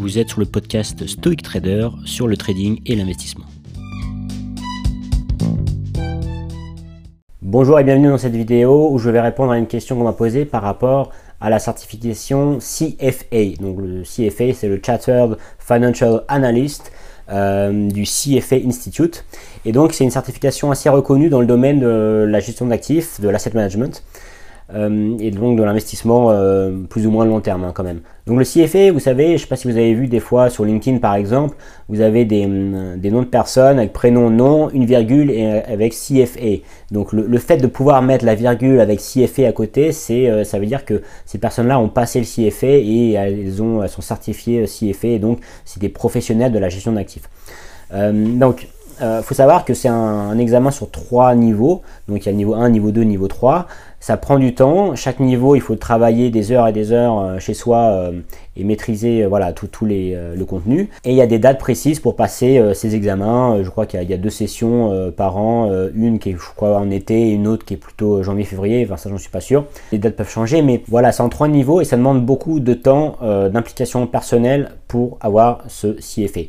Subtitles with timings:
[0.00, 3.44] vous êtes sur le podcast Stoic Trader sur le trading et l'investissement.
[7.42, 10.14] Bonjour et bienvenue dans cette vidéo où je vais répondre à une question qu'on m'a
[10.14, 13.60] posée par rapport à la certification CFA.
[13.60, 16.92] Donc le CFA c'est le Chartered Financial Analyst
[17.30, 19.26] euh, du CFA Institute.
[19.66, 23.28] Et donc c'est une certification assez reconnue dans le domaine de la gestion d'actifs, de
[23.28, 24.02] l'asset management.
[24.74, 28.00] Euh, et donc de l'investissement euh, plus ou moins long terme hein, quand même.
[28.26, 30.48] Donc le CFA, vous savez, je ne sais pas si vous avez vu des fois
[30.48, 31.56] sur LinkedIn par exemple,
[31.88, 35.60] vous avez des, hum, des noms de personnes avec prénom, nom, une virgule et euh,
[35.66, 36.62] avec CFA.
[36.92, 40.66] Donc le, fait de pouvoir mettre la virgule avec CFA à côté, c'est ça veut
[40.66, 45.08] dire que ces personnes-là ont passé le CFA et elles, ont, elles sont certifiées CFA
[45.08, 47.28] et donc c'est des professionnels de la gestion d'actifs.
[47.92, 48.68] donc
[49.00, 51.82] il euh, faut savoir que c'est un, examen sur trois niveaux.
[52.08, 53.66] Donc il y a niveau 1, niveau 2, niveau 3.
[53.98, 54.94] Ça prend du temps.
[54.94, 58.20] Chaque niveau, il faut travailler des heures et des heures euh, chez soi euh,
[58.56, 60.90] et maîtriser voilà, tout, les, le contenu.
[61.04, 63.62] Et il y a des dates précises pour passer ces examens.
[63.62, 65.70] Je crois qu'il y, a deux sessions par an.
[65.94, 68.84] une qui est, je crois, en été et une autre qui est plutôt janvier-février.
[68.84, 69.64] Enfin, ça, j'en suis pas sûr.
[69.92, 70.60] Les dates peuvent changer.
[70.60, 75.16] Mais voilà, c'est en trois niveaux et ça demande beaucoup de temps d'implication personnelle pour
[75.22, 76.40] avoir ce CFA.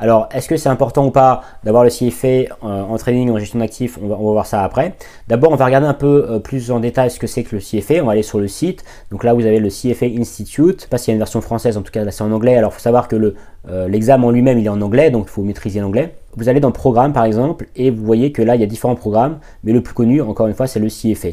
[0.00, 3.58] Alors, est-ce que c'est important ou pas d'avoir le CFA euh, en trading, en gestion
[3.58, 3.98] d'actifs?
[4.00, 4.94] On va, voir ça après.
[5.26, 7.60] D'abord, on va regarder un peu euh, plus en détail ce que c'est que le
[7.60, 8.00] CFA.
[8.02, 8.84] On va aller sur le site.
[9.10, 10.76] Donc là, vous avez le CFA Institute.
[10.78, 12.30] Je sais pas s'il y a une version française, en tout cas là, c'est en
[12.30, 12.54] anglais.
[12.54, 13.34] Alors, il faut savoir que
[13.68, 16.14] euh, l'examen en lui-même, il est en anglais, donc il faut maîtriser l'anglais.
[16.36, 18.94] Vous allez dans Programme, par exemple, et vous voyez que là, il y a différents
[18.94, 21.28] programmes, mais le plus connu, encore une fois, c'est le CFA.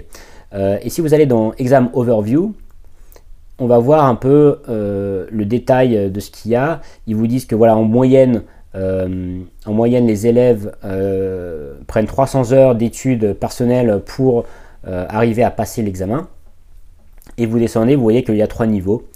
[0.81, 2.55] et si vous allez dans Exam Overview,
[3.59, 6.81] on va voir un peu le détail de ce qu'il y a.
[7.07, 8.43] Ils vous disent que voilà, en moyenne,
[8.75, 14.45] euh, les élèves euh, prennent 300 heures d'études personnelles pour
[14.87, 16.27] euh, arriver à passer l'examen.
[17.37, 19.07] Et vous descendez, vous voyez qu'il y a trois niveaux.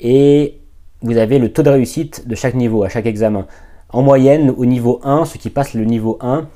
[0.00, 0.60] Et
[1.02, 3.46] vous avez le taux de réussite de chaque niveau, à chaque examen.
[3.90, 6.48] En moyenne, au niveau 1, ceux qui passent le niveau 1,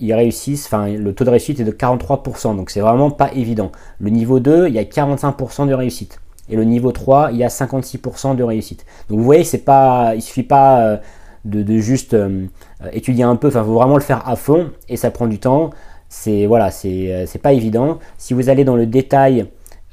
[0.00, 3.70] ils réussissent, enfin le taux de réussite est de 43%, donc c'est vraiment pas évident.
[4.00, 6.21] Le niveau 2, il y a 45% de réussite.
[6.48, 8.84] Et le niveau 3, il y a 56% de réussite.
[9.08, 11.00] Donc vous voyez, c'est pas, il suffit pas
[11.44, 12.46] de, juste euh,
[12.92, 13.48] étudier un peu.
[13.48, 15.70] Enfin, il faut vraiment le faire à fond et ça prend du temps.
[16.08, 17.98] C'est voilà, c'est euh, pas évident.
[18.18, 19.46] Si vous allez dans le détail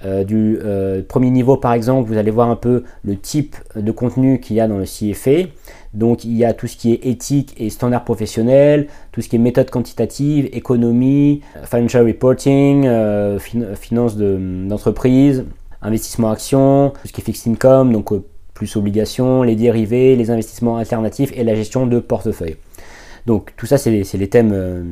[0.05, 0.59] euh, du
[1.07, 4.61] premier niveau, par exemple, vous allez voir un peu le type de contenu qu'il y
[4.61, 5.49] a dans le CFA.
[5.93, 9.37] Donc, il y a tout ce qui est éthique et standard professionnel, tout ce qui
[9.37, 12.87] est méthode quantitative, économie, financial reporting,
[13.75, 15.45] finance d'entreprise,
[15.81, 18.11] investissement action, tout ce qui est fixed income, donc
[18.53, 22.57] plus obligations, les dérivés, les investissements alternatifs et la gestion de portefeuille.
[23.25, 24.83] Donc tout ça, c'est les, thèmes euh,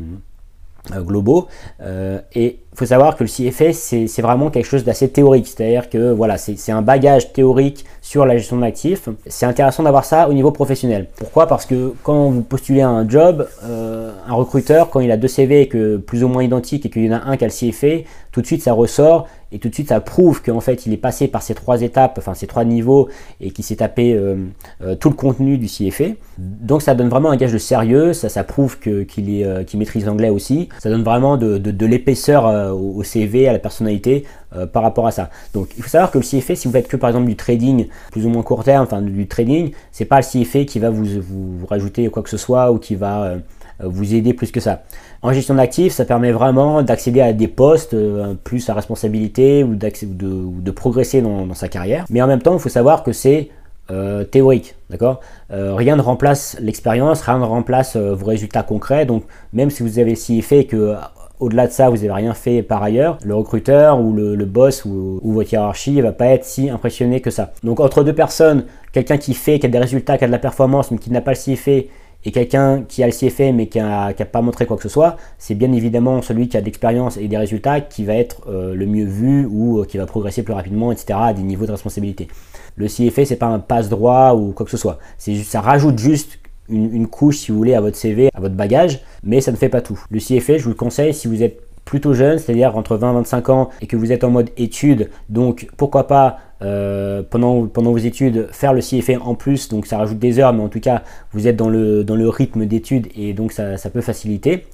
[0.93, 1.47] euh, globaux.
[1.81, 5.47] Euh, et faut savoir que le CFS, c'est vraiment quelque chose d'assez théorique.
[5.47, 9.09] C'est-à-dire que voilà, c'est un bagage théorique sur la gestion d'actifs.
[9.25, 11.07] C'est intéressant d'avoir ça au niveau professionnel.
[11.17, 11.47] Pourquoi?
[11.47, 15.97] Parce que quand vous postulez un job, un recruteur, quand il a deux CV que
[15.97, 18.41] plus ou moins identiques et qu'il y en a un qui a le CFA, tout
[18.41, 21.27] de suite ça ressort et tout de suite ça prouve qu'en fait il est passé
[21.27, 23.07] par ces trois étapes, enfin ces trois niveaux
[23.39, 24.35] et qu'il s'est tapé euh,
[24.83, 26.09] euh, tout le contenu du CFA.
[26.37, 30.29] Donc ça donne vraiment un gage de sérieux, ça, ça prouve qu'il euh, maîtrise l'anglais
[30.29, 34.25] aussi, ça donne vraiment de, l'épaisseur au, CV, à la personnalité
[34.73, 35.29] par rapport à ça.
[35.53, 37.87] Donc il faut savoir que le CFA, si vous faites que par exemple du trading
[38.11, 41.05] plus ou moins court terme, enfin du trading, c'est pas le CFA qui va vous,
[41.21, 43.37] vous, rajouter quoi que ce soit ou qui va
[43.79, 44.83] vous aider plus que ça.
[45.21, 49.75] En gestion d'actifs, ça permet vraiment d'accéder à des postes euh, plus à responsabilité ou,
[49.75, 52.05] de, de, progresser dans, sa carrière.
[52.09, 53.49] Mais en même temps, il faut savoir que c'est
[53.89, 55.21] euh, théorique, d'accord?
[55.51, 59.05] Euh, Rien ne remplace l'expérience, rien ne remplace vos résultats concrets.
[59.05, 59.23] Donc,
[59.53, 60.95] même si vous avez si fait que
[61.39, 65.19] au-delà de ça, vous n'avez rien fait par ailleurs, le recruteur ou le, boss ou,
[65.23, 67.53] votre hiérarchie va pas être si impressionné que ça.
[67.63, 70.39] Donc entre deux personnes, quelqu'un qui fait, qui a des résultats, qui a de la
[70.39, 71.87] performance, mais qui n'a pas le CFA
[72.25, 75.17] et quelqu'un qui a le CFA mais qui n'a pas montré quoi que ce soit,
[75.37, 78.73] c'est bien évidemment celui qui a de l'expérience et des résultats qui va être euh,
[78.73, 81.19] le mieux vu ou euh, qui va progresser plus rapidement, etc.
[81.21, 82.27] à des niveaux de responsabilité.
[82.75, 84.97] Le CFA, c'est pas un passe-droit ou quoi que ce soit.
[85.17, 86.39] C'est ça rajoute juste
[86.69, 89.69] une, couche, si vous voulez, à votre CV, à votre bagage, mais ça ne fait
[89.69, 89.99] pas tout.
[90.09, 93.13] Le CFA, je vous le conseille si vous êtes plutôt jeune, c'est-à-dire entre 20 et
[93.15, 97.91] 25 ans, et que vous êtes en mode études, donc pourquoi pas euh, pendant, pendant
[97.91, 100.79] vos études faire le CFA en plus, donc ça rajoute des heures, mais en tout
[100.79, 104.65] cas vous êtes dans le, dans le rythme d'études et donc ça, ça, peut faciliter.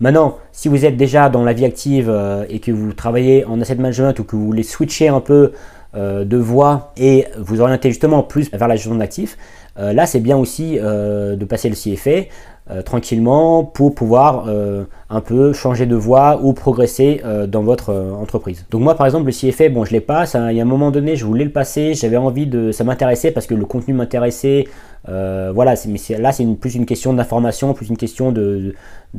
[0.00, 3.60] Maintenant, si vous êtes déjà dans la vie active euh, et que vous travaillez en
[3.60, 5.52] asset management ou que vous voulez switcher un peu
[5.96, 9.36] euh, de voie et vous orienter justement plus vers la gestion d'actifs,
[9.76, 12.28] là c'est bien aussi de passer le CFA.
[12.70, 17.92] Euh, tranquillement pour pouvoir euh, un peu changer de voie ou progresser euh, dans votre
[17.92, 18.64] entreprise.
[18.70, 20.90] Donc moi par exemple le CFA, bon je l'ai pas, il y a un moment
[20.90, 24.64] donné je voulais le passer, j'avais envie de, ça m'intéressait parce que le contenu m'intéressait,
[25.06, 28.74] voilà, mais là c'est plus une question d'information, plus une question de,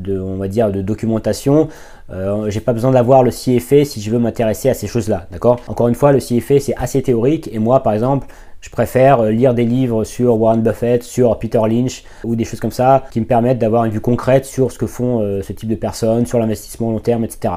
[0.09, 1.67] on va dire de documentation.
[2.47, 5.59] j'ai pas besoin d'avoir le CFA si je veux m'intéresser à ces choses-là, d'accord?
[5.67, 7.47] Encore une fois le CFA c'est assez théorique.
[7.53, 8.25] Et moi par exemple
[8.65, 12.71] je préfère lire des livres sur Warren Buffett, sur Peter Lynch ou des choses comme
[12.71, 15.69] ça qui me permettent d'avoir une vue concrète sur ce que font euh, ce type
[15.69, 17.55] de personnes, sur l'investissement long terme, etc.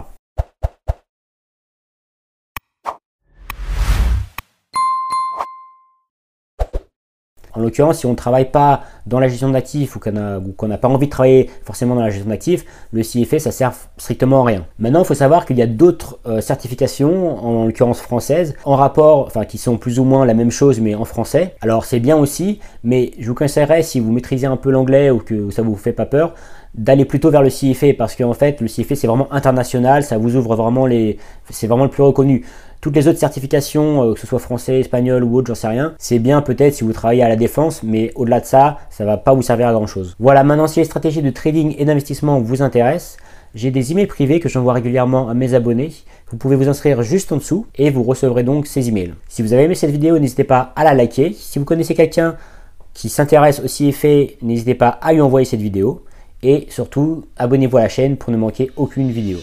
[7.59, 10.87] En l'occurrence, si on ne travaille pas dans la gestion d'actifs ou qu'on n'a pas
[10.87, 14.65] envie de travailler forcément dans la gestion d'actifs, le CFA, ça sert strictement à rien.
[14.79, 19.27] Maintenant, il faut savoir qu'il y a d'autres euh, certifications, en l'occurrence françaises, en rapport,
[19.27, 21.57] enfin qui sont plus ou moins la même chose mais en français.
[21.61, 25.19] Alors c'est bien aussi, mais je vous conseillerais, si vous maîtrisez un peu l'anglais ou
[25.19, 26.35] que ça vous fait pas peur,
[26.79, 30.37] d'aller plutôt vers le CFA parce qu'en fait le CFA c'est vraiment international, ça vous
[30.37, 31.19] ouvre vraiment les,
[31.51, 32.45] c'est vraiment le plus reconnu.
[32.81, 35.95] Toutes les autres certifications, euh, que ce soit français, espagnol ou autre, j'en sais rien,
[35.99, 39.17] c'est bien peut-être si vous travaillez à la défense, mais au-delà de ça, ça va
[39.17, 40.15] pas vous servir à grand chose.
[40.21, 43.17] Voilà, maintenant si les stratégies de trading et d'investissement vous intéressent,
[43.55, 45.91] j'ai des emails privés que j'envoie régulièrement à mes abonnés.
[46.31, 49.15] Vous pouvez vous inscrire juste en dessous et vous recevrez donc ces emails.
[49.29, 51.33] Si vous avez aimé cette vidéo, n'hésitez pas à la liker.
[51.37, 52.37] Si vous connaissez quelqu'un
[52.95, 56.05] qui s'intéresse au CFA, n'hésitez pas à lui envoyer cette vidéo.
[56.43, 59.39] Et surtout, abonnez-vous à la chaîne pour ne manquer aucune vidéo.